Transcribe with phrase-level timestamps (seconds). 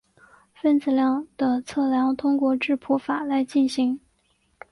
[0.55, 3.99] 分子量的测量通过质谱法来进行。